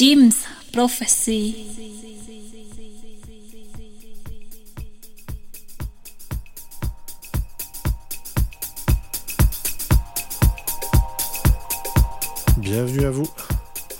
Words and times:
Jim's 0.00 0.46
Prophecy. 0.72 1.54
Bienvenue 12.56 13.04
à 13.04 13.10
vous. 13.10 13.28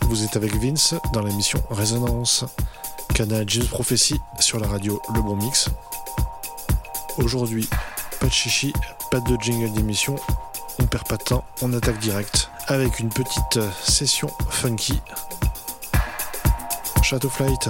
Vous 0.01 0.25
êtes 0.25 0.37
avec 0.37 0.55
Vince 0.55 0.95
dans 1.13 1.21
l'émission 1.21 1.63
Résonance, 1.69 2.47
canal 3.15 3.45
James 3.47 3.67
Prophecy 3.67 4.17
sur 4.39 4.59
la 4.59 4.69
radio 4.69 5.03
Le 5.15 5.21
Bon 5.21 5.37
Mix. 5.37 5.69
Aujourd'hui, 7.19 7.69
pas 8.21 8.29
de 8.29 8.33
chichi, 8.33 8.73
pas 9.11 9.21
de 9.21 9.37
jingle 9.43 9.71
d'émission, 9.73 10.17
on 10.79 10.87
perd 10.87 11.07
pas 11.07 11.19
de 11.19 11.25
temps, 11.25 11.45
on 11.61 11.75
attaque 11.75 11.99
direct 11.99 12.49
avec 12.69 13.01
une 13.01 13.11
petite 13.11 13.61
session 13.83 14.31
funky. 14.49 14.99
Shadow 17.03 17.29
Flight, 17.29 17.69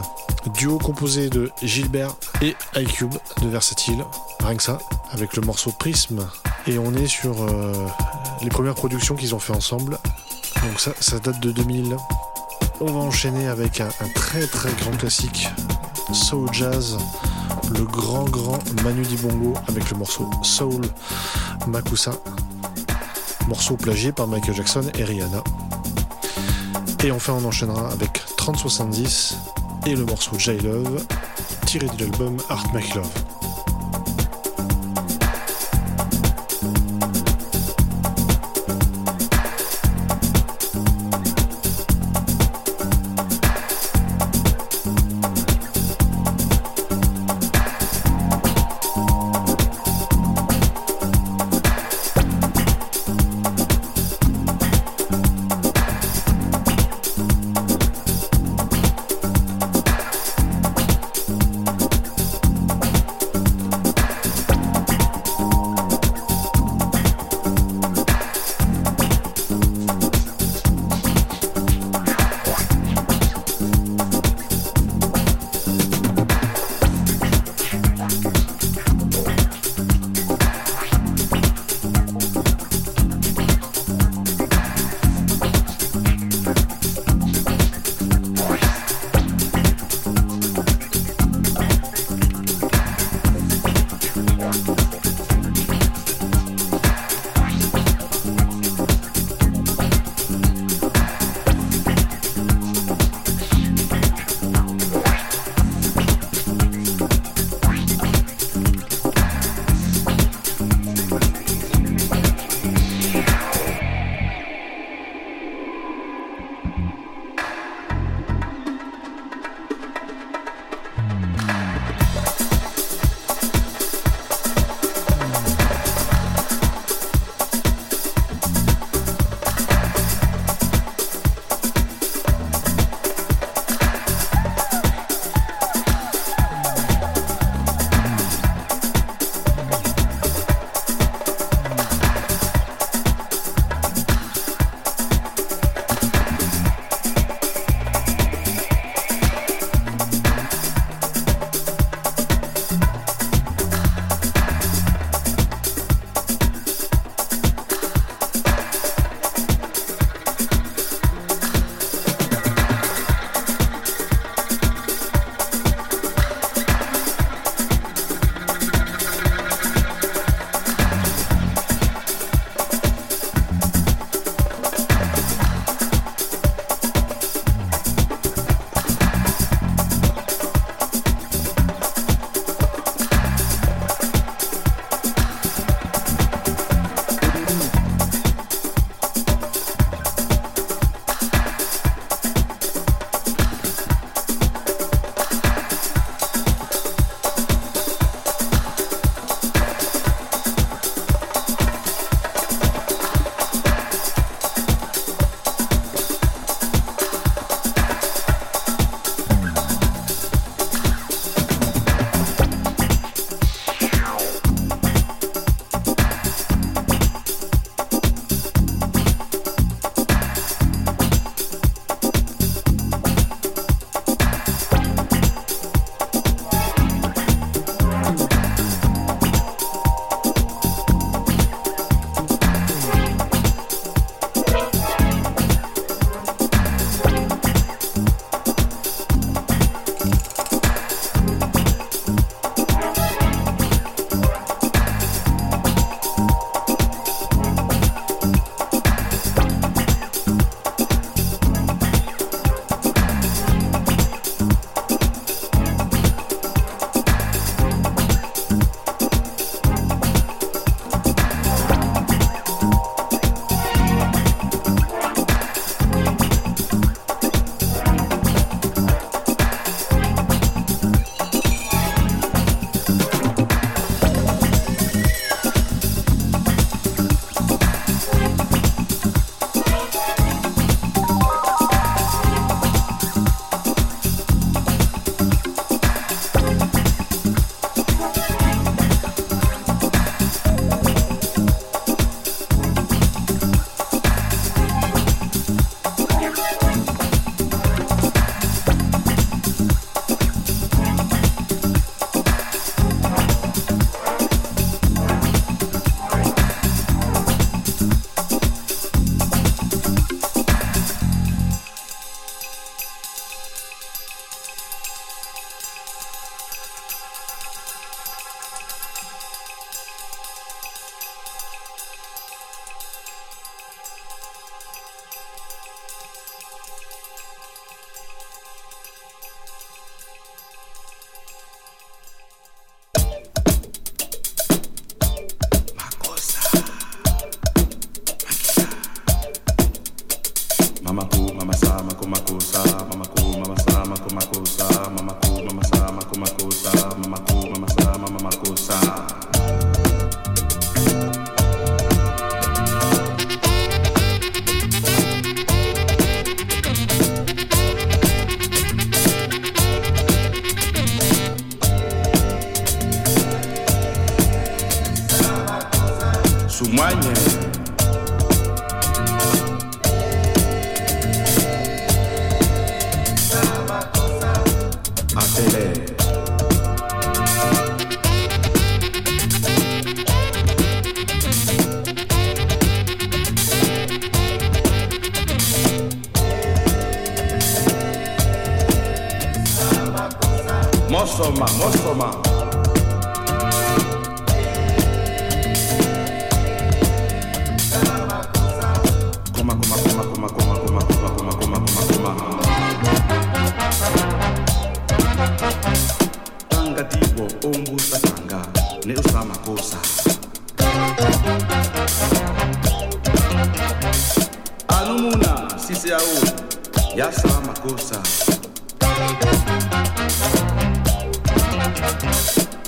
duo 0.55 0.79
composé 0.79 1.31
de 1.31 1.51
Gilbert 1.63 2.15
et 2.43 2.55
iCube 2.77 3.15
de 3.43 3.49
Versatile, 3.49 4.05
rien 4.41 4.57
que 4.57 4.63
ça, 4.63 4.79
avec 5.13 5.35
le 5.37 5.43
morceau 5.43 5.73
Prism. 5.79 6.27
Et 6.67 6.79
on 6.79 6.93
est 6.95 7.07
sur 7.07 7.43
euh, 7.43 7.73
les 8.43 8.51
premières 8.51 8.75
productions 8.75 9.15
qu'ils 9.15 9.35
ont 9.35 9.39
fait 9.39 9.55
ensemble. 9.55 9.99
Donc 10.63 10.79
ça, 10.79 10.93
ça 11.01 11.19
date 11.19 11.41
de 11.41 11.53
2000. 11.53 11.97
On 12.81 12.87
va 12.87 13.01
enchaîner 13.01 13.49
avec 13.49 13.81
un, 13.81 13.89
un 13.89 14.09
très 14.15 14.47
très 14.47 14.73
grand 14.73 14.97
classique, 14.97 15.49
Soul 16.13 16.49
Jazz, 16.53 16.99
le 17.77 17.85
grand 17.85 18.25
grand 18.25 18.59
Manu 18.83 19.03
Dibongo 19.03 19.55
avec 19.69 19.91
le 19.91 19.97
morceau 19.99 20.29
Soul 20.43 20.83
Makusa, 21.67 22.13
morceau 23.49 23.77
plagié 23.77 24.13
par 24.13 24.27
Michael 24.27 24.55
Jackson 24.55 24.85
et 24.99 25.05
Rihanna. 25.05 25.43
Et 27.05 27.11
enfin 27.11 27.33
on 27.33 27.45
enchaînera 27.47 27.91
avec 27.91 28.23
3070 28.53 29.39
et 29.87 29.95
le 29.95 30.05
morceau 30.05 30.37
J 30.37 30.59
Love 30.59 31.05
tiré 31.67 31.87
de 31.87 32.01
l'album 32.01 32.37
Art 32.49 32.67
Make 32.75 32.97
Love. 32.97 33.30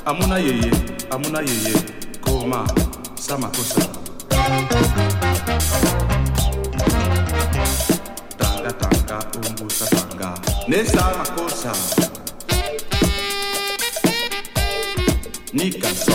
amuna 0.07 0.39
yeye 0.39 0.71
amuna 1.11 1.41
yeye. 1.41 1.75
Koma 2.21 2.67
samakosa 3.15 3.81
tanga 8.39 8.73
tanga 8.81 9.19
umbusa 9.49 9.87
tanga. 9.87 10.35
Ne 10.69 10.85
samakosa 10.85 11.73
nikaso 15.53 16.13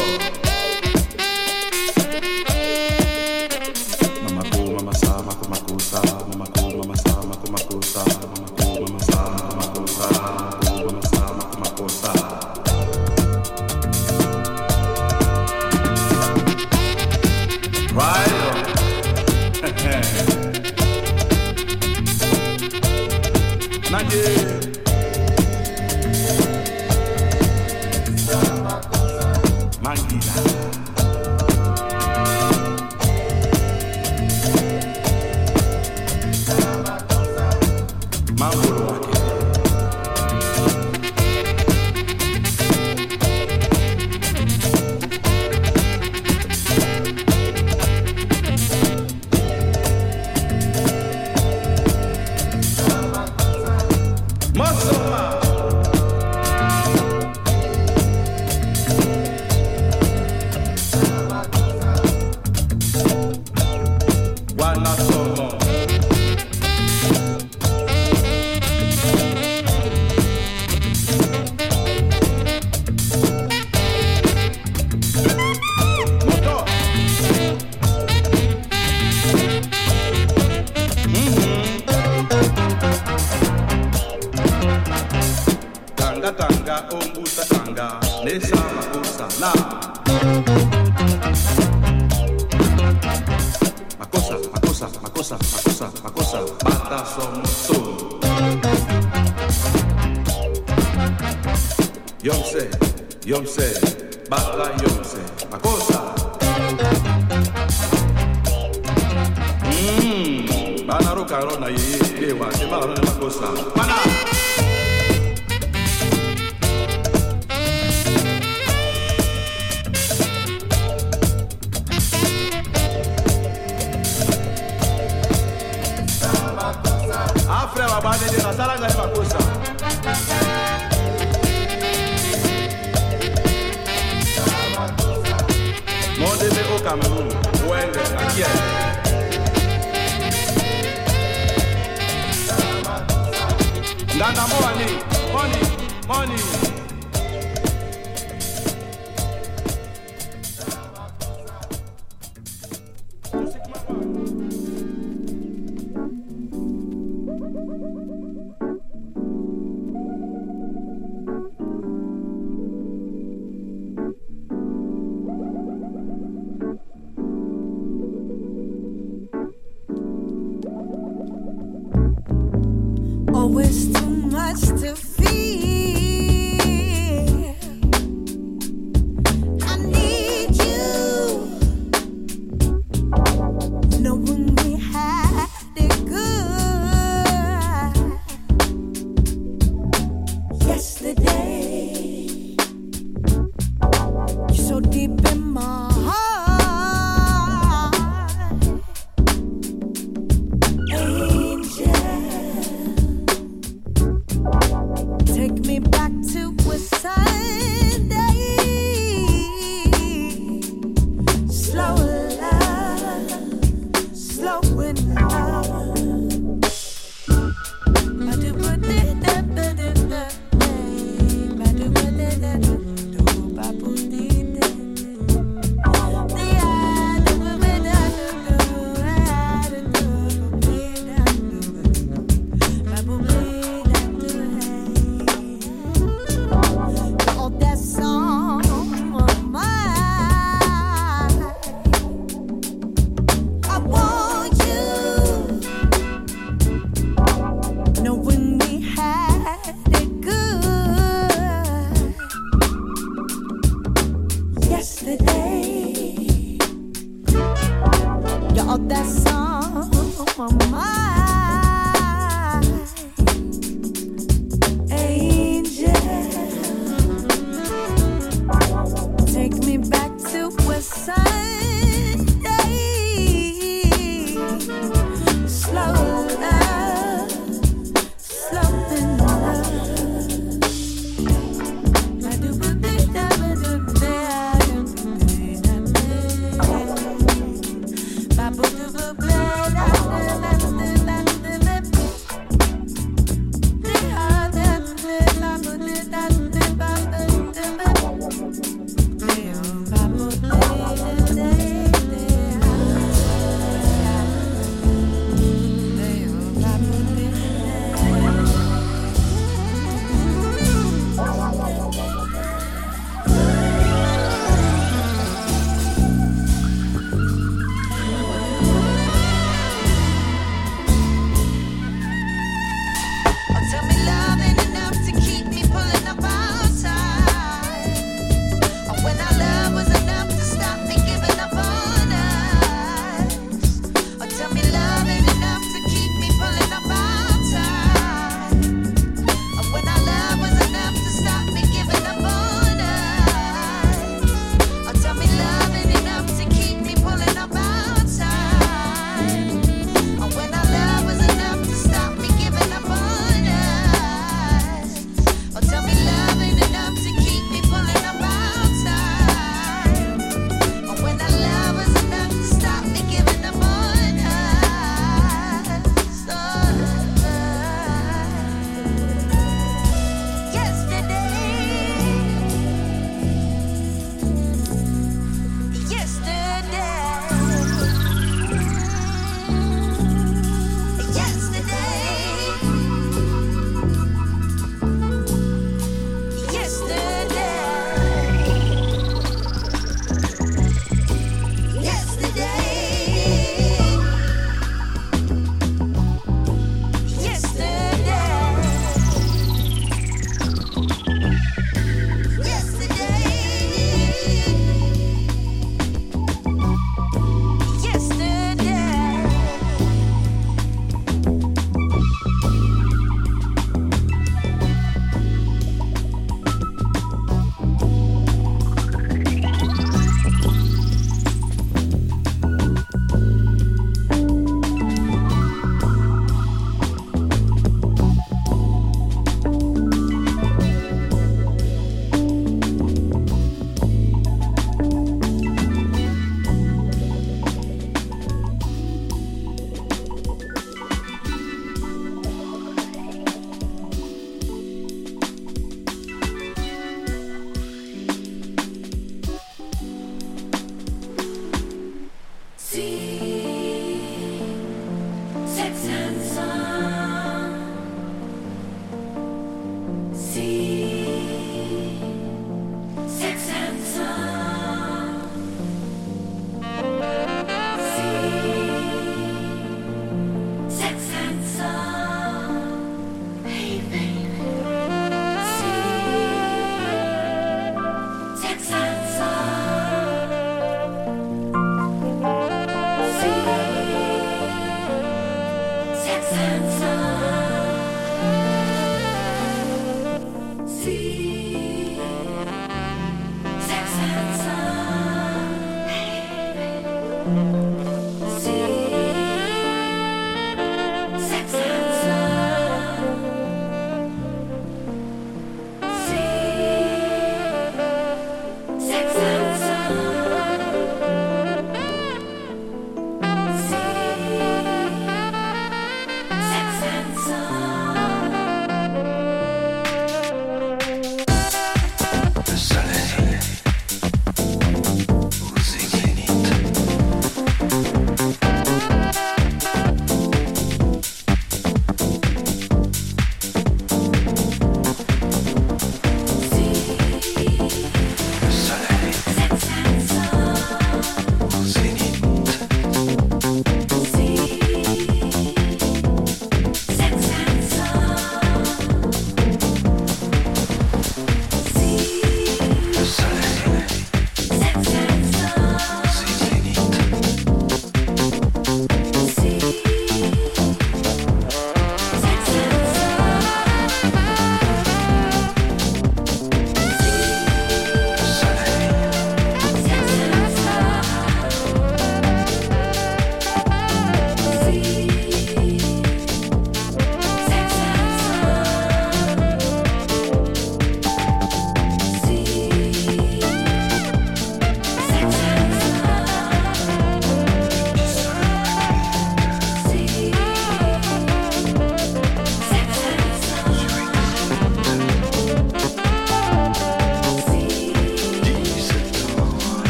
take 205.48 205.66
me 205.66 205.80
back 205.80 206.12
to 206.34 206.50
Wisconsin. 206.68 207.27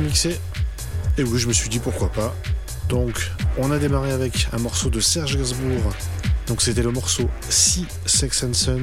Mixer. 0.00 0.38
Et 1.16 1.22
oui, 1.22 1.38
je 1.38 1.46
me 1.46 1.52
suis 1.52 1.68
dit 1.68 1.78
pourquoi 1.78 2.10
pas. 2.10 2.34
Donc, 2.88 3.30
on 3.58 3.70
a 3.70 3.78
démarré 3.78 4.12
avec 4.12 4.48
un 4.52 4.58
morceau 4.58 4.90
de 4.90 5.00
Serge 5.00 5.36
Gainsbourg. 5.36 5.92
Donc, 6.46 6.60
c'était 6.60 6.82
le 6.82 6.90
morceau 6.90 7.30
Si 7.48 7.86
Sex 8.04 8.44
and 8.44 8.52
Son, 8.52 8.82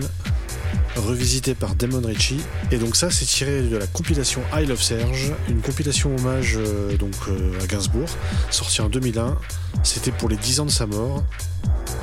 revisité 0.96 1.54
par 1.54 1.76
Damon 1.76 2.02
Ritchie. 2.02 2.40
Et 2.72 2.78
donc, 2.78 2.96
ça, 2.96 3.12
c'est 3.12 3.26
tiré 3.26 3.62
de 3.62 3.78
la 3.78 3.88
compilation 3.88 4.42
I 4.54 4.66
Love 4.66 4.82
Serge, 4.82 5.34
une 5.50 5.62
compilation 5.62 6.16
hommage 6.16 6.58
euh, 6.58 6.98
donc, 6.98 7.14
euh, 7.28 7.62
à 7.62 7.68
Gainsbourg, 7.68 8.10
sortie 8.50 8.82
en 8.82 8.90
2001. 8.90 9.38
C'était 9.84 10.12
pour 10.12 10.30
les 10.30 10.38
10 10.38 10.62
ans 10.62 10.66
de 10.66 10.72
sa 10.72 10.88
mort. 10.88 11.24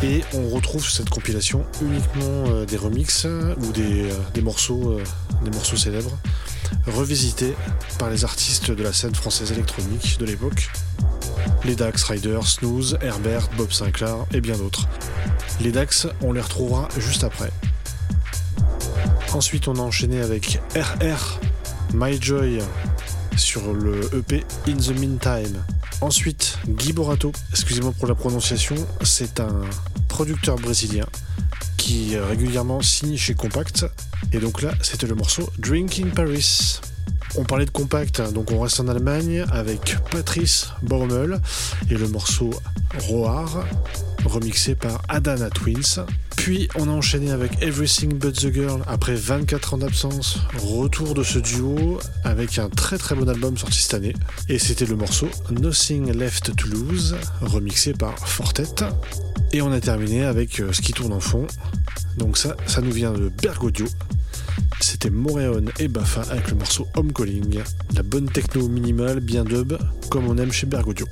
Et 0.02 0.22
on 0.32 0.48
retrouve 0.48 0.88
cette 0.88 1.10
compilation 1.10 1.64
uniquement 1.82 2.44
euh, 2.48 2.64
des 2.64 2.76
remixes 2.76 3.26
ou 3.26 3.72
des 3.72 4.42
morceaux, 4.42 5.00
des 5.44 5.50
morceaux 5.50 5.76
célèbres 5.76 6.16
revisités 6.86 7.54
par 7.98 8.10
les 8.10 8.24
artistes 8.24 8.70
de 8.70 8.82
la 8.82 8.92
scène 8.92 9.14
française 9.14 9.52
électronique 9.52 10.16
de 10.18 10.24
l'époque. 10.26 10.70
Les 11.64 11.74
Dax 11.74 12.02
Riders, 12.04 12.46
Snooze, 12.46 12.98
Herbert, 13.02 13.48
Bob 13.56 13.72
Sinclair 13.72 14.16
et 14.32 14.40
bien 14.40 14.56
d'autres. 14.56 14.88
Les 15.60 15.72
Dax, 15.72 16.06
on 16.22 16.32
les 16.32 16.40
retrouvera 16.40 16.88
juste 16.98 17.24
après. 17.24 17.50
Ensuite, 19.32 19.68
on 19.68 19.74
a 19.74 19.80
enchaîné 19.80 20.20
avec 20.20 20.60
RR, 20.74 21.40
My 21.94 22.20
Joy, 22.20 22.60
sur 23.36 23.72
le 23.72 24.00
EP 24.14 24.44
In 24.66 24.76
the 24.76 24.98
Meantime. 24.98 25.62
Ensuite, 26.00 26.58
Guy 26.68 26.92
Borato, 26.92 27.32
excusez-moi 27.50 27.92
pour 27.98 28.06
la 28.06 28.14
prononciation, 28.14 28.76
c'est 29.02 29.40
un 29.40 29.62
producteur 30.08 30.56
brésilien 30.56 31.06
qui 31.76 32.16
régulièrement 32.16 32.82
signe 32.82 33.16
chez 33.16 33.34
Compact. 33.34 33.86
Et 34.32 34.38
donc 34.38 34.62
là, 34.62 34.72
c'était 34.82 35.06
le 35.06 35.14
morceau 35.14 35.48
Drink 35.58 36.00
in 36.00 36.08
Paris. 36.08 36.80
On 37.36 37.44
parlait 37.44 37.66
de 37.66 37.70
Compact, 37.70 38.20
hein, 38.20 38.32
donc 38.32 38.50
on 38.50 38.60
reste 38.60 38.80
en 38.80 38.88
Allemagne 38.88 39.44
avec 39.50 39.96
Patrice 40.10 40.68
Baumel 40.82 41.40
et 41.90 41.94
le 41.94 42.08
morceau 42.08 42.50
Roar, 43.00 43.64
remixé 44.24 44.74
par 44.74 45.02
Adana 45.08 45.50
Twins. 45.50 46.04
Puis 46.36 46.68
on 46.76 46.88
a 46.88 46.92
enchaîné 46.92 47.30
avec 47.30 47.62
Everything 47.62 48.14
But 48.14 48.34
the 48.34 48.52
Girl 48.52 48.82
après 48.86 49.14
24 49.14 49.74
ans 49.74 49.78
d'absence. 49.78 50.38
Retour 50.56 51.14
de 51.14 51.22
ce 51.22 51.38
duo 51.38 51.98
avec 52.24 52.58
un 52.58 52.70
très 52.70 52.96
très 52.96 53.14
bon 53.14 53.28
album 53.28 53.58
sorti 53.58 53.80
cette 53.80 53.94
année. 53.94 54.14
Et 54.48 54.58
c'était 54.58 54.86
le 54.86 54.96
morceau 54.96 55.28
Nothing 55.50 56.12
Left 56.12 56.56
to 56.56 56.68
Lose, 56.68 57.16
remixé 57.42 57.92
par 57.92 58.18
Fortet. 58.18 58.86
Et 59.52 59.60
on 59.62 59.72
a 59.72 59.80
terminé 59.80 60.24
avec 60.24 60.60
euh, 60.60 60.72
ce 60.72 60.80
qui 60.80 60.92
tourne 60.92 61.12
en 61.12 61.20
fond. 61.20 61.46
Donc 62.16 62.38
ça, 62.38 62.56
ça 62.66 62.80
nous 62.80 62.92
vient 62.92 63.12
de 63.12 63.30
Bergodio. 63.42 63.86
C'était 64.80 65.10
Moréon 65.10 65.64
et 65.78 65.88
Bafa 65.88 66.22
avec 66.30 66.48
le 66.50 66.56
morceau 66.56 66.86
Home 66.96 67.12
Calling. 67.12 67.60
La 67.94 68.02
bonne 68.02 68.30
techno 68.30 68.68
minimale, 68.68 69.20
bien 69.20 69.44
dub, 69.44 69.76
comme 70.10 70.28
on 70.28 70.38
aime 70.38 70.52
chez 70.52 70.66
Bergodio. 70.66 71.06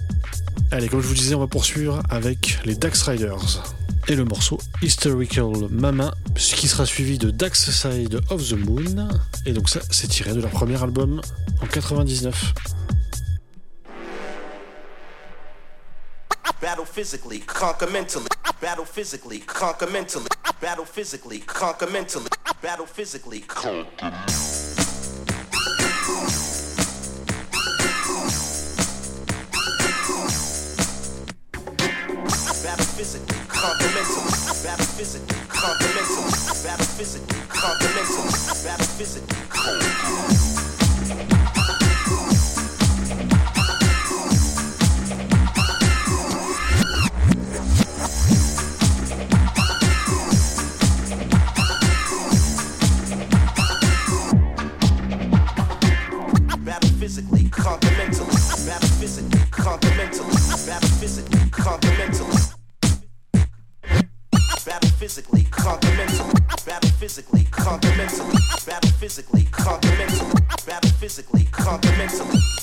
Allez, 0.71 0.89
comme 0.89 1.01
je 1.01 1.07
vous 1.07 1.14
disais, 1.14 1.35
on 1.35 1.41
va 1.41 1.47
poursuivre 1.47 2.03
avec 2.09 2.59
les 2.64 2.75
Dax 2.75 3.03
Riders 3.03 3.62
et 4.09 4.14
le 4.14 4.25
morceau 4.25 4.59
Historical 4.83 5.69
Mama, 5.71 6.14
ce 6.37 6.55
qui 6.55 6.69
sera 6.69 6.87
suivi 6.87 7.19
de 7.19 7.31
Dax 7.31 7.71
Side 7.71 8.21
of 8.31 8.49
the 8.49 8.53
Moon. 8.53 9.09
Et 9.47 9.53
donc 9.53 9.69
ça, 9.69 9.81
c'est 9.91 10.09
tiré 10.09 10.33
de 10.33 10.41
leur 10.41 10.51
premier 10.51 10.81
album 10.81 11.21
en 11.61 11.67
99. 11.67 12.55
Battle 16.61 16.87
physically, 16.87 17.41
conquer 17.41 17.87
mentally. 17.87 18.27
Battle 18.61 18.87
physically, 18.87 19.41
conquer 19.41 19.87
mentally. 19.93 20.27
Battle 20.61 20.87
physically, 20.87 21.41
conquer 21.41 21.87
mentally. 21.93 22.29
Battle 22.67 22.85
physically, 22.85 23.41
conquer. 23.43 23.87
Battle 32.64 32.87
physically, 32.97 33.37
conquer 33.47 33.87
mentally. 33.95 34.64
Battle 34.64 34.85
physically, 34.85 35.37
conquer 35.47 35.95
mentally. 35.95 36.33
Battle 36.64 36.87
physically, 36.87 37.39
conquer 37.49 37.89
mentally. 37.95 38.64
Battle 38.64 38.87
physically, 38.99 40.56
physically, 66.97 67.45
conquer 67.51 67.95
mentally. 67.97 68.37
Battle 68.67 68.91
physically, 68.93 69.45
conquer 69.51 69.97
mentally. 69.99 70.43
Battle 70.67 70.91
physically, 70.93 71.45
conquer 71.53 71.95
mentally. 71.97 72.56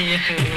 Because 0.00 0.40
of 0.40 0.49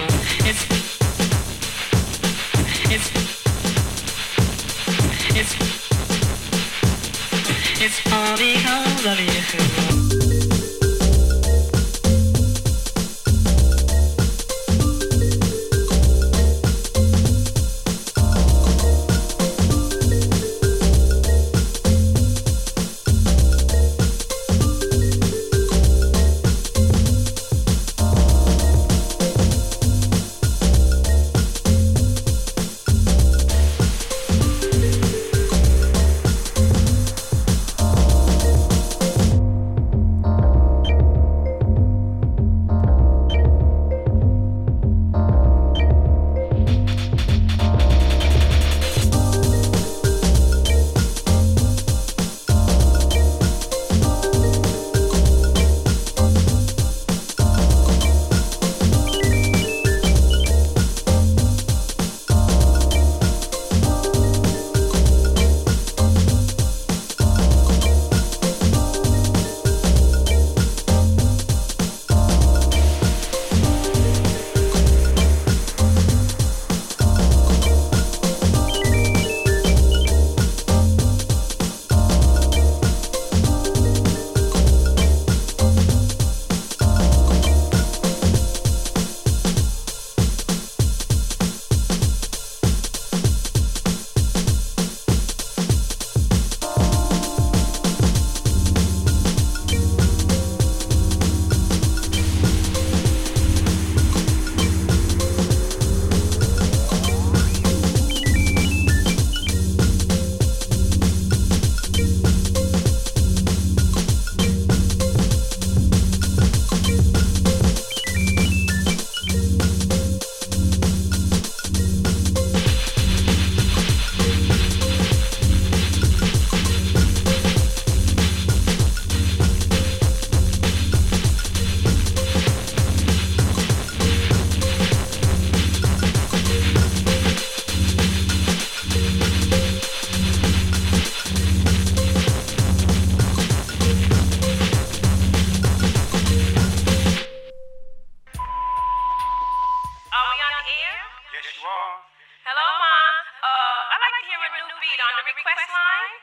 Yes, 151.44 151.60
you 151.60 151.68
are. 151.68 152.00
Hello, 152.48 152.68
Ma. 152.80 152.96
Uh, 153.44 153.92
I'd 153.92 154.00
like 154.00 154.16
to 154.16 154.24
hear 154.32 154.40
a 154.40 154.50
new 154.64 154.80
beat 154.80 154.96
on 155.04 155.12
the 155.12 155.24
request 155.28 155.68
line. 155.76 156.16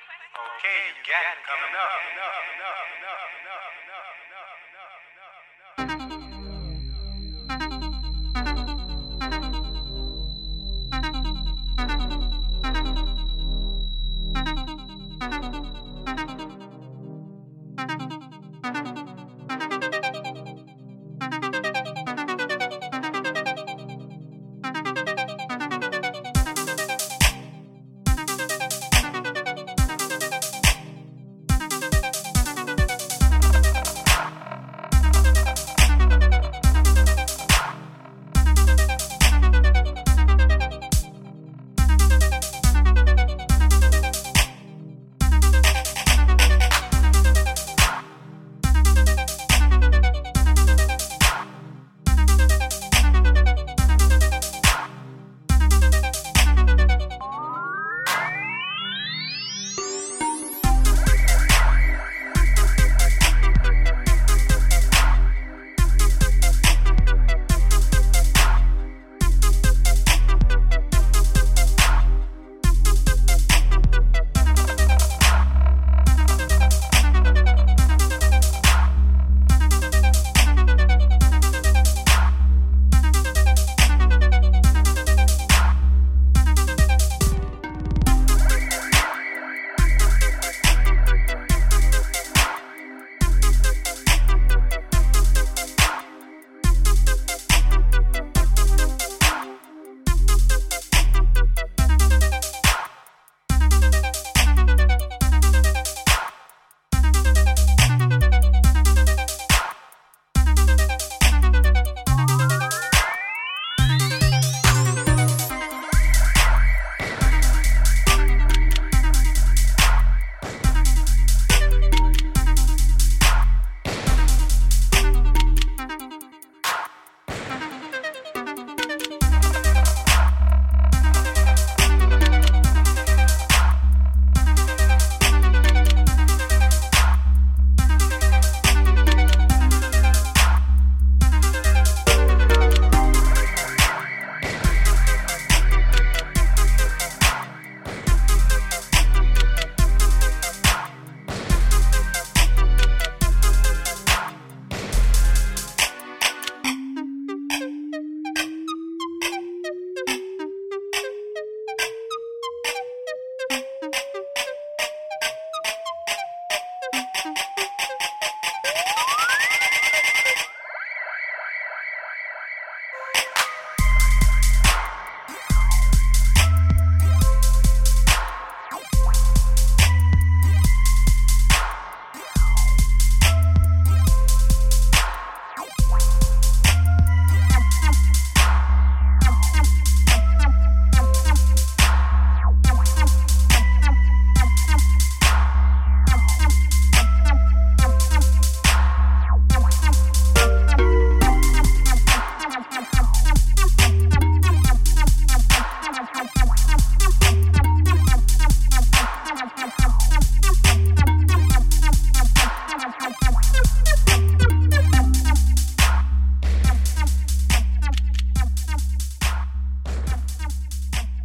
Okay, 0.56 0.80
you 0.96 1.04
got 1.04 1.36
it 1.36 1.44
coming 1.44 1.76
up. 1.76 2.00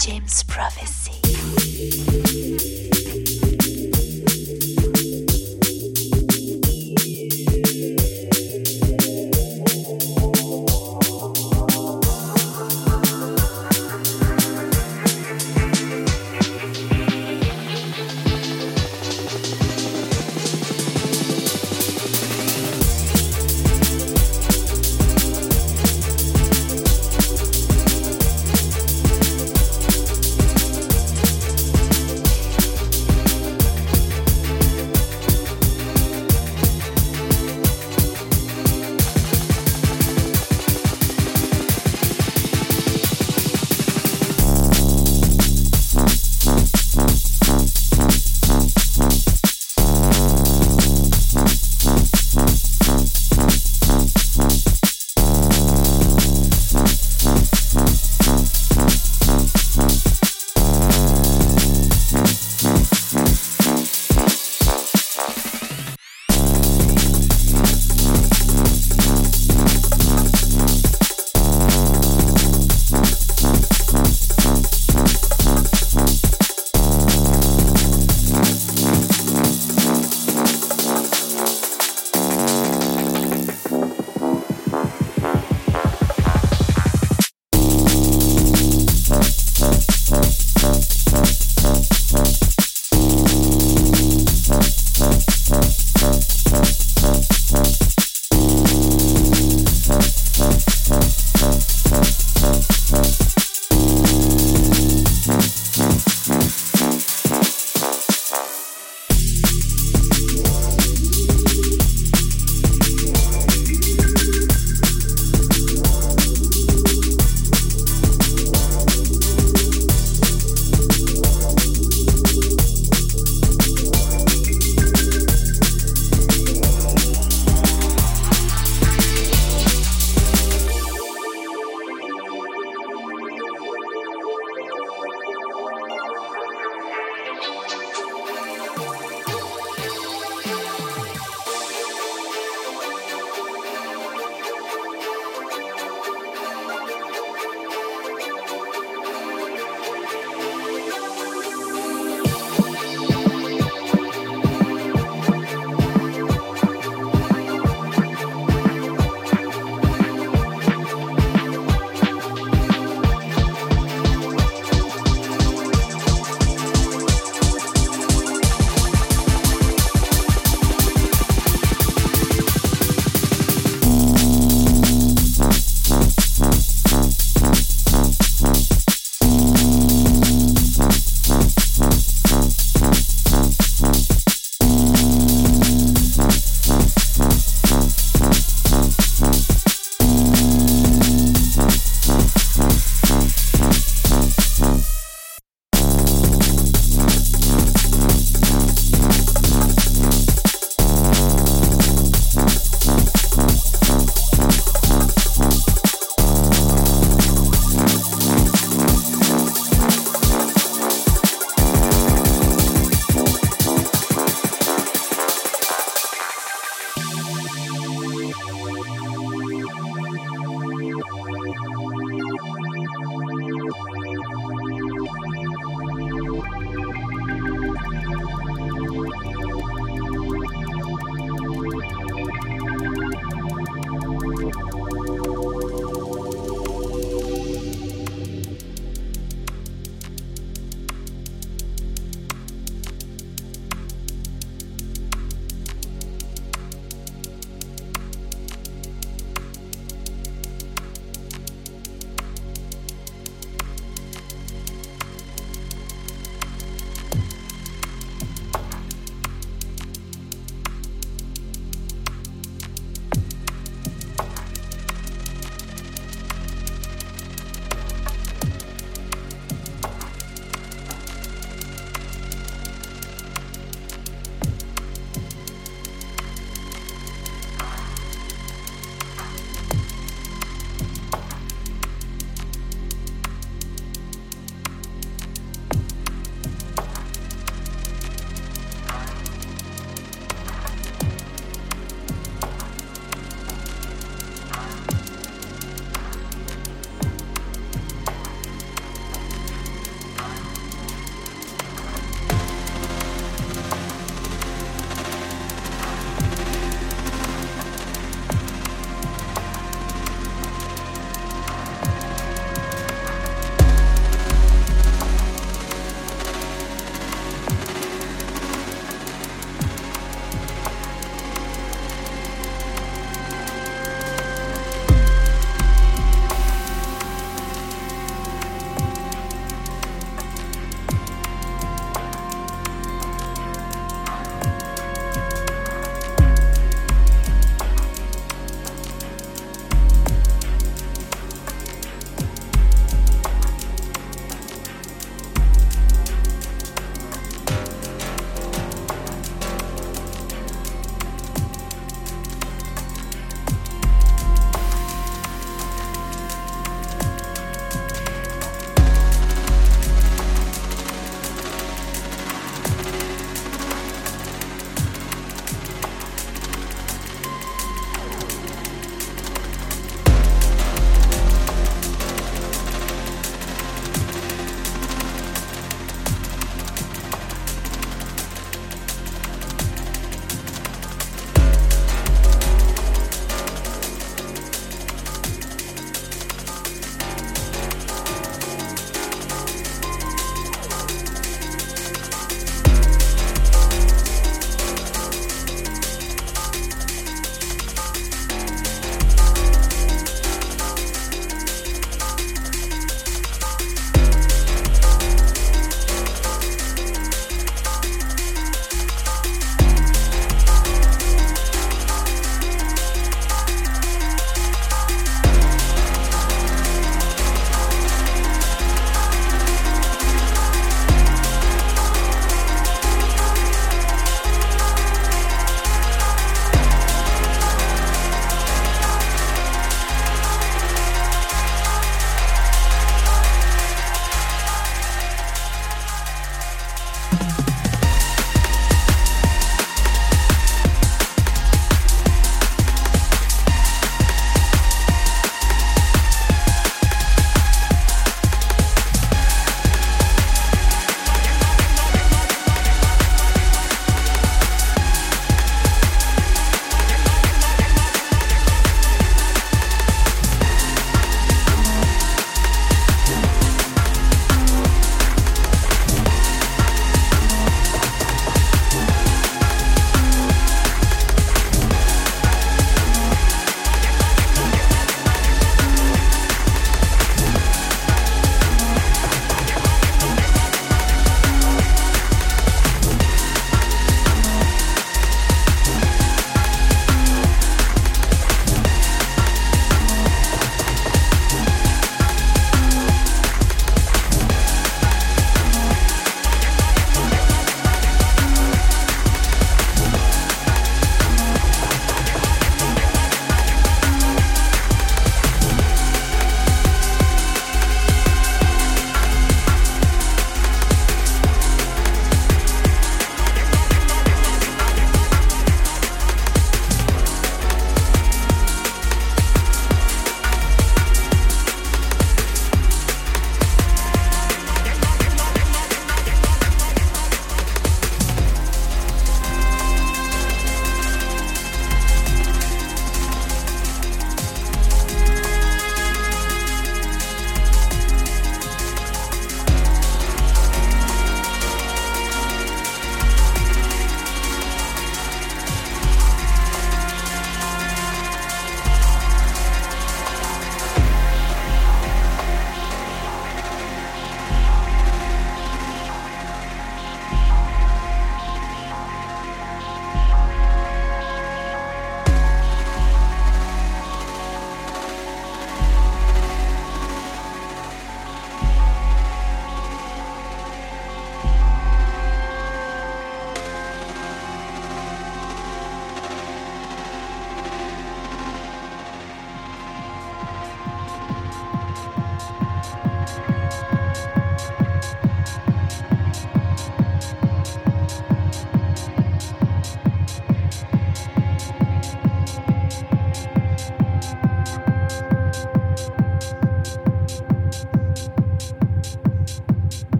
James 0.00 0.42
Prophecy. 0.44 1.20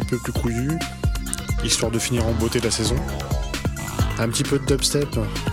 Plus 0.00 0.18
couillu, 0.32 0.70
histoire 1.64 1.90
de 1.90 1.98
finir 1.98 2.26
en 2.26 2.32
beauté 2.32 2.60
la 2.60 2.70
saison. 2.70 2.96
Un 4.18 4.28
petit 4.28 4.42
peu 4.42 4.58
de 4.58 4.64
dubstep, 4.64 5.08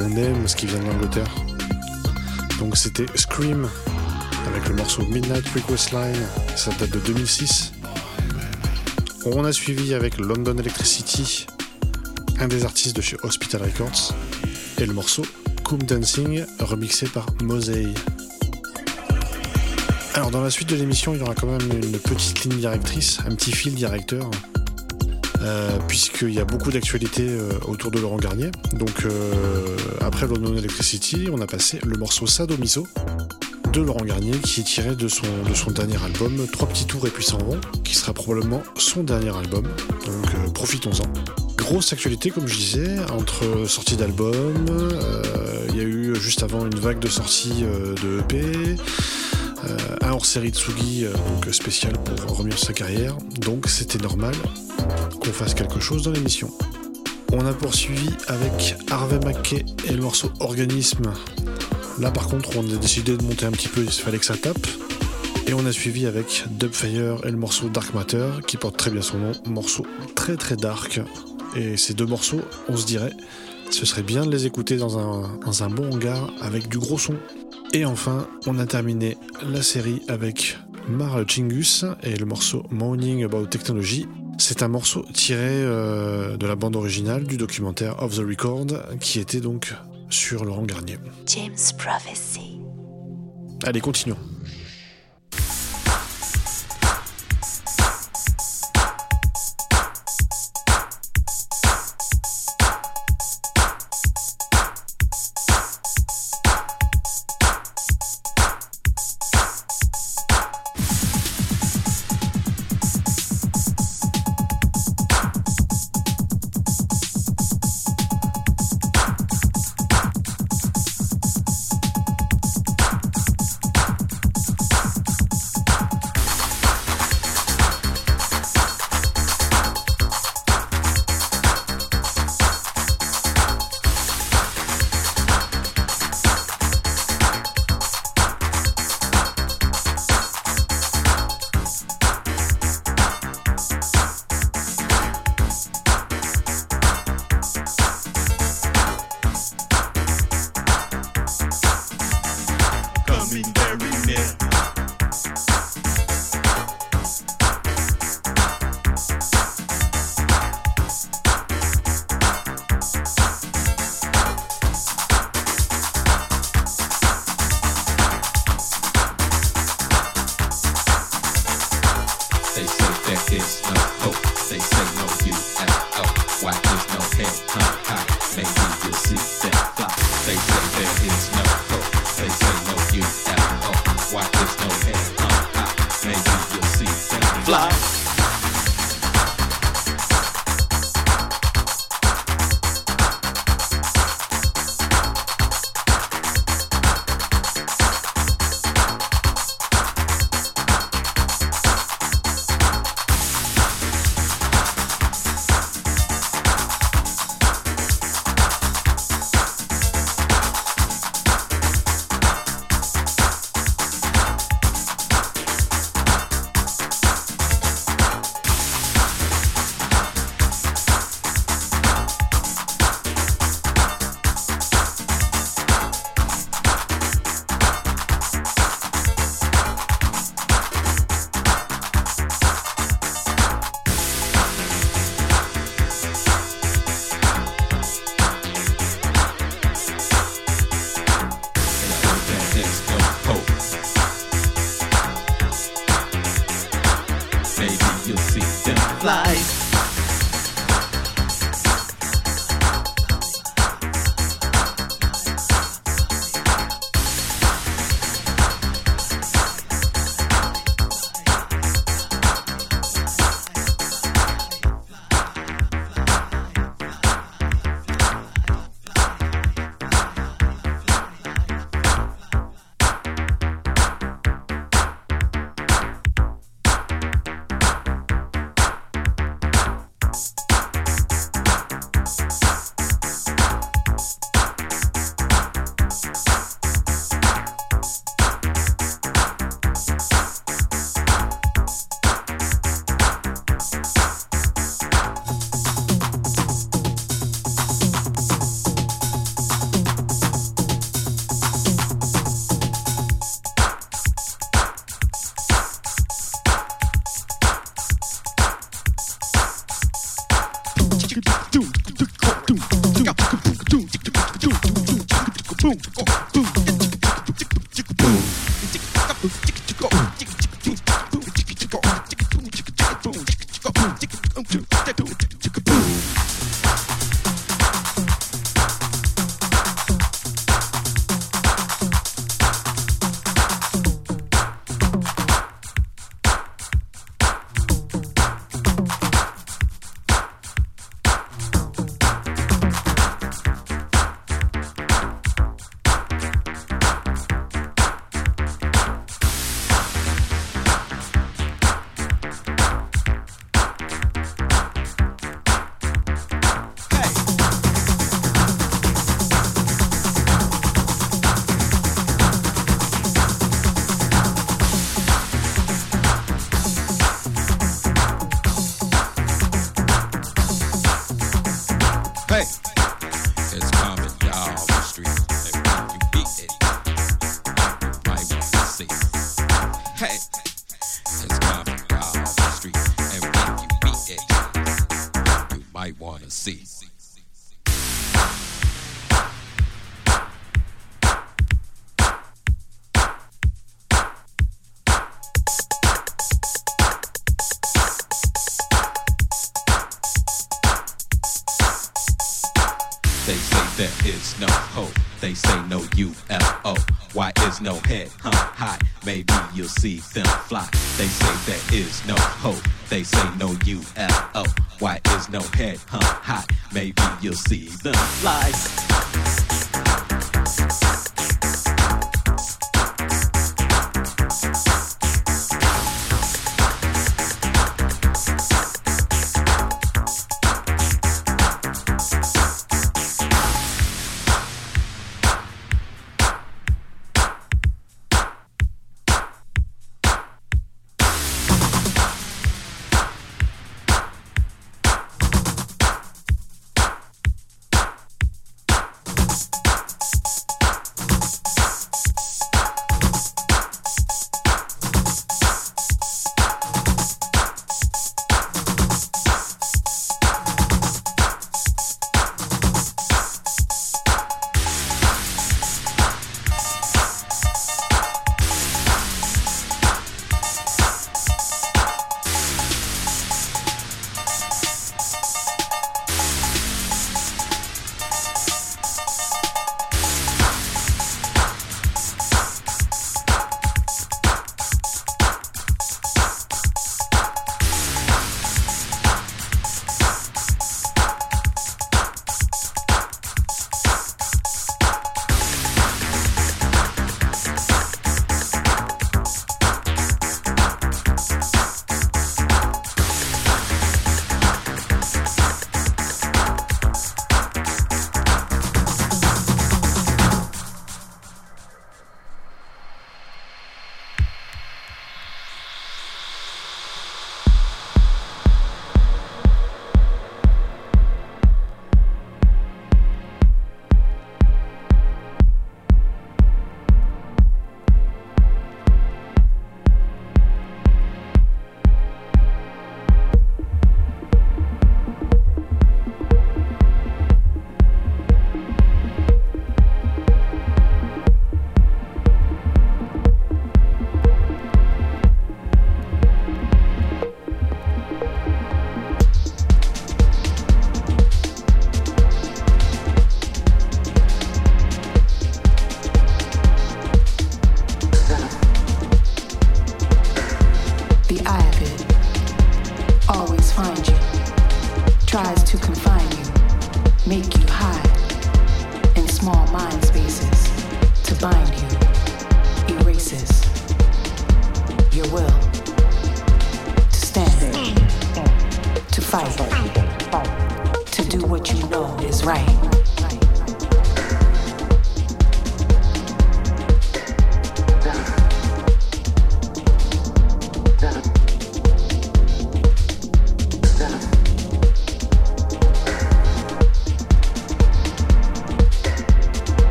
on 0.00 0.16
aime 0.16 0.48
ce 0.48 0.56
qui 0.56 0.66
vient 0.66 0.78
de 0.78 0.86
l'Angleterre. 0.86 1.30
Donc 2.58 2.76
c'était 2.76 3.06
Scream 3.14 3.68
avec 4.46 4.68
le 4.68 4.74
morceau 4.74 5.02
Midnight 5.06 5.46
Request 5.54 5.92
Line, 5.92 6.26
ça 6.56 6.70
date 6.78 6.90
de 6.90 6.98
2006. 7.00 7.72
On 9.26 9.44
a 9.44 9.52
suivi 9.52 9.94
avec 9.94 10.18
London 10.18 10.56
Electricity, 10.58 11.46
un 12.40 12.48
des 12.48 12.64
artistes 12.64 12.96
de 12.96 13.00
chez 13.00 13.16
Hospital 13.22 13.62
Records, 13.62 14.14
et 14.78 14.86
le 14.86 14.92
morceau 14.92 15.22
Coom 15.64 15.82
Dancing 15.82 16.44
remixé 16.60 17.06
par 17.06 17.26
Mosey. 17.42 17.86
Alors 20.14 20.30
dans 20.30 20.42
la 20.42 20.50
suite 20.50 20.68
de 20.68 20.76
l'émission, 20.76 21.12
il 21.12 21.18
y 21.18 21.22
aura 21.22 21.34
quand 21.34 21.48
même 21.48 21.68
une 21.72 21.98
petite 21.98 22.44
ligne 22.44 22.60
directrice, 22.60 23.18
un 23.26 23.34
petit 23.34 23.50
fil 23.50 23.74
directeur 23.74 24.30
euh, 25.42 25.76
puisqu'il 25.88 26.32
y 26.32 26.38
a 26.38 26.44
beaucoup 26.44 26.70
d'actualités 26.70 27.26
euh, 27.28 27.50
autour 27.66 27.90
de 27.90 27.98
Laurent 27.98 28.18
Garnier. 28.18 28.52
Donc 28.74 29.04
euh, 29.04 29.76
après 30.00 30.28
London 30.28 30.56
Electricity, 30.56 31.26
on 31.32 31.40
a 31.40 31.48
passé 31.48 31.80
le 31.84 31.98
morceau 31.98 32.28
Sadomiso 32.28 32.86
de 33.72 33.80
Laurent 33.80 34.04
Garnier 34.04 34.38
qui 34.38 34.60
est 34.60 34.64
tiré 34.64 34.94
de 34.94 35.08
son, 35.08 35.26
de 35.48 35.52
son 35.52 35.72
dernier 35.72 36.00
album 36.04 36.46
Trois 36.52 36.68
petits 36.68 36.86
tours 36.86 37.04
et 37.08 37.10
puis 37.10 37.24
s'en 37.24 37.38
vont, 37.38 37.60
qui 37.82 37.96
sera 37.96 38.14
probablement 38.14 38.62
son 38.76 39.02
dernier 39.02 39.36
album. 39.36 39.64
Donc 40.06 40.52
profitons-en. 40.54 41.04
Grosse 41.56 41.92
actualité, 41.92 42.30
comme 42.30 42.46
je 42.46 42.56
disais, 42.56 42.98
entre 43.10 43.66
sorties 43.66 43.96
d'albums. 43.96 44.92
Il 45.70 45.76
y 45.76 45.80
a 45.80 45.84
eu 45.84 46.14
juste 46.14 46.44
avant 46.44 46.64
une 46.66 46.78
vague 46.78 47.00
de 47.00 47.08
sorties 47.08 47.64
de 47.64 48.20
EP. 48.20 48.76
Un 50.04 50.12
hors-série 50.12 50.50
Tsugi, 50.50 51.04
euh, 51.04 51.12
donc 51.12 51.52
spécial 51.54 51.92
pour 51.94 52.42
sur 52.42 52.58
sa 52.58 52.72
carrière. 52.72 53.16
Donc 53.40 53.68
c'était 53.68 53.98
normal 53.98 54.34
qu'on 55.20 55.32
fasse 55.32 55.54
quelque 55.54 55.80
chose 55.80 56.02
dans 56.02 56.10
l'émission. 56.10 56.50
On 57.32 57.44
a 57.46 57.52
poursuivi 57.52 58.10
avec 58.28 58.76
Harvey 58.90 59.18
McKay 59.24 59.64
et 59.86 59.92
le 59.92 60.02
morceau 60.02 60.30
Organisme. 60.40 61.12
Là 61.98 62.10
par 62.10 62.28
contre 62.28 62.50
on 62.56 62.62
a 62.62 62.76
décidé 62.76 63.16
de 63.16 63.22
monter 63.22 63.46
un 63.46 63.52
petit 63.52 63.68
peu, 63.68 63.82
il 63.82 63.90
fallait 63.90 64.18
que 64.18 64.26
ça 64.26 64.36
tape. 64.36 64.66
Et 65.46 65.54
on 65.54 65.66
a 65.66 65.72
suivi 65.72 66.06
avec 66.06 66.44
Dubfire 66.50 67.18
et 67.24 67.30
le 67.30 67.36
morceau 67.36 67.68
Dark 67.68 67.92
Matter, 67.94 68.28
qui 68.46 68.56
porte 68.56 68.76
très 68.76 68.90
bien 68.90 69.02
son 69.02 69.18
nom, 69.18 69.32
morceau 69.46 69.86
très 70.14 70.36
très 70.36 70.56
dark. 70.56 71.00
Et 71.54 71.76
ces 71.76 71.94
deux 71.94 72.06
morceaux, 72.06 72.40
on 72.68 72.76
se 72.76 72.86
dirait, 72.86 73.12
ce 73.70 73.84
serait 73.84 74.02
bien 74.02 74.24
de 74.24 74.30
les 74.30 74.46
écouter 74.46 74.76
dans 74.76 74.98
un 74.98 75.68
bon 75.68 75.92
hangar 75.92 76.30
avec 76.40 76.68
du 76.68 76.78
gros 76.78 76.98
son. 76.98 77.14
Et 77.74 77.84
enfin, 77.84 78.28
on 78.46 78.60
a 78.60 78.66
terminé 78.66 79.18
la 79.42 79.60
série 79.60 80.00
avec 80.06 80.56
Mar 80.88 81.18
Chingus 81.26 81.84
et 82.04 82.14
le 82.14 82.24
morceau 82.24 82.64
Moaning 82.70 83.24
About 83.24 83.46
Technology. 83.46 84.06
C'est 84.38 84.62
un 84.62 84.68
morceau 84.68 85.04
tiré 85.12 85.40
euh, 85.42 86.36
de 86.36 86.46
la 86.46 86.54
bande 86.54 86.76
originale 86.76 87.24
du 87.24 87.36
documentaire 87.36 88.00
Off 88.00 88.14
the 88.14 88.20
Record 88.20 88.66
qui 89.00 89.18
était 89.18 89.40
donc 89.40 89.74
sur 90.08 90.44
Laurent 90.44 90.62
Garnier. 90.62 90.98
James 91.26 91.56
Prophecy. 91.76 92.60
Allez, 93.64 93.80
continuons. 93.80 94.18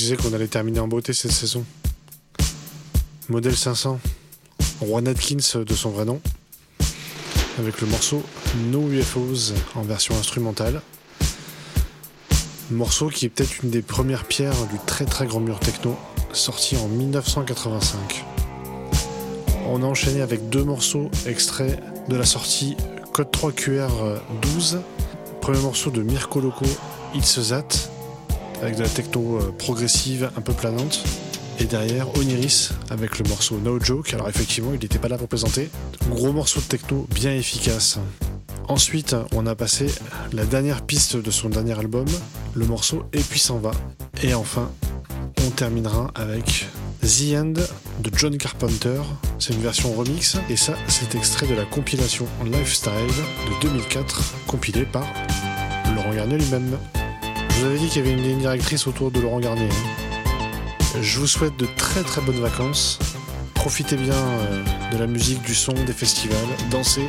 Disais 0.00 0.16
qu'on 0.16 0.32
allait 0.32 0.48
terminer 0.48 0.80
en 0.80 0.88
beauté 0.88 1.12
cette 1.12 1.32
saison. 1.32 1.62
Modèle 3.28 3.54
500, 3.54 4.00
Juan 4.82 5.06
Atkins 5.06 5.60
de 5.66 5.74
son 5.74 5.90
vrai 5.90 6.06
nom, 6.06 6.22
avec 7.58 7.82
le 7.82 7.86
morceau 7.86 8.22
No 8.70 8.88
UFOs 8.90 9.52
en 9.74 9.82
version 9.82 10.16
instrumentale. 10.16 10.80
Morceau 12.70 13.08
qui 13.08 13.26
est 13.26 13.28
peut-être 13.28 13.62
une 13.62 13.68
des 13.68 13.82
premières 13.82 14.24
pierres 14.24 14.66
du 14.70 14.78
très 14.86 15.04
très 15.04 15.26
grand 15.26 15.40
mur 15.40 15.60
techno, 15.60 15.96
sorti 16.32 16.78
en 16.78 16.88
1985. 16.88 18.24
On 19.66 19.82
a 19.82 19.86
enchaîné 19.86 20.22
avec 20.22 20.48
deux 20.48 20.64
morceaux 20.64 21.10
extraits 21.26 21.78
de 22.08 22.16
la 22.16 22.24
sortie 22.24 22.74
Code 23.12 23.30
3 23.30 23.52
QR 23.52 23.90
12. 24.40 24.80
Premier 25.42 25.60
morceau 25.60 25.90
de 25.90 26.00
Mirko 26.00 26.40
Loco, 26.40 26.64
It's 27.14 27.38
That, 27.50 27.89
avec 28.62 28.76
de 28.76 28.82
la 28.82 28.88
techno 28.88 29.38
euh, 29.38 29.54
progressive 29.58 30.30
un 30.36 30.40
peu 30.40 30.52
planante. 30.52 31.02
Et 31.58 31.64
derrière, 31.64 32.14
Oniris 32.16 32.70
avec 32.88 33.18
le 33.18 33.28
morceau 33.28 33.58
No 33.58 33.78
Joke. 33.78 34.14
Alors 34.14 34.28
effectivement, 34.28 34.70
il 34.72 34.80
n'était 34.80 34.98
pas 34.98 35.08
là 35.08 35.18
pour 35.18 35.28
présenter. 35.28 35.68
Gros 36.08 36.32
morceau 36.32 36.60
de 36.60 36.66
techno 36.66 37.06
bien 37.14 37.34
efficace. 37.34 37.98
Ensuite, 38.68 39.14
on 39.34 39.46
a 39.46 39.54
passé 39.54 39.86
la 40.32 40.44
dernière 40.44 40.82
piste 40.82 41.16
de 41.16 41.30
son 41.30 41.48
dernier 41.48 41.78
album, 41.78 42.06
le 42.54 42.66
morceau 42.66 43.04
Et 43.12 43.20
puis 43.20 43.40
s'en 43.40 43.58
va. 43.58 43.72
Et 44.22 44.32
enfin, 44.32 44.70
on 45.44 45.50
terminera 45.50 46.10
avec 46.14 46.66
The 47.02 47.34
End 47.34 47.52
de 47.52 48.10
John 48.14 48.36
Carpenter. 48.38 49.00
C'est 49.38 49.54
une 49.54 49.62
version 49.62 49.92
remix 49.92 50.36
et 50.48 50.56
ça, 50.56 50.74
c'est 50.88 51.14
extrait 51.14 51.46
de 51.46 51.54
la 51.54 51.64
compilation 51.64 52.26
Lifestyle 52.44 52.92
de 52.92 53.68
2004, 53.68 54.34
compilée 54.46 54.84
par 54.84 55.06
Laurent 55.94 56.14
Garnier 56.14 56.38
lui-même. 56.38 56.78
Je 57.60 57.66
vous 57.66 57.72
avais 57.72 57.78
dit 57.78 57.88
qu'il 57.88 58.02
y 58.02 58.08
avait 58.08 58.14
une 58.14 58.22
ligne 58.22 58.38
directrice 58.38 58.86
autour 58.86 59.10
de 59.10 59.20
Laurent 59.20 59.38
Garnier. 59.38 59.68
Je 60.98 61.18
vous 61.18 61.26
souhaite 61.26 61.58
de 61.58 61.66
très 61.66 62.02
très 62.02 62.22
bonnes 62.22 62.40
vacances. 62.40 62.98
Profitez 63.52 63.96
bien 63.96 64.14
euh, 64.14 64.64
de 64.90 64.96
la 64.96 65.06
musique, 65.06 65.42
du 65.42 65.54
son, 65.54 65.74
des 65.74 65.92
festivals, 65.92 66.38
dansez, 66.70 67.06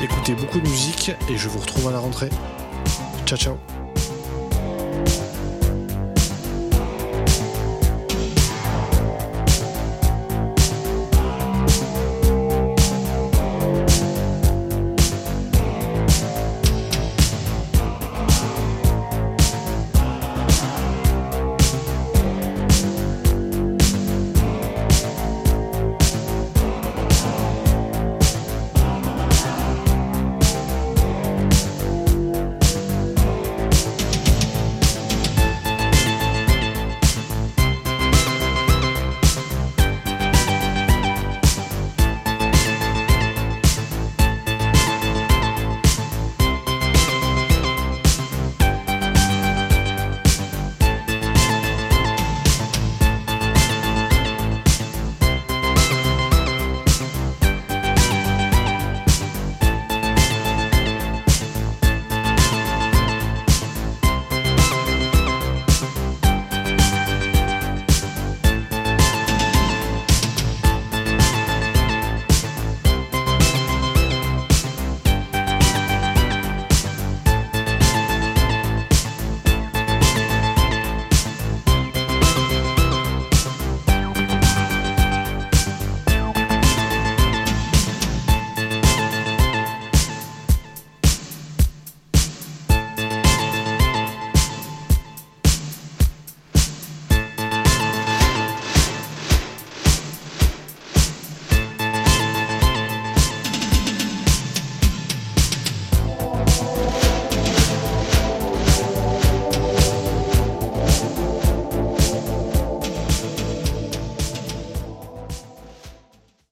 écoutez 0.00 0.34
beaucoup 0.34 0.60
de 0.60 0.68
musique 0.68 1.10
et 1.28 1.36
je 1.36 1.48
vous 1.48 1.58
retrouve 1.58 1.88
à 1.88 1.90
la 1.90 1.98
rentrée. 1.98 2.30
Ciao 3.26 3.36
ciao 3.36 3.83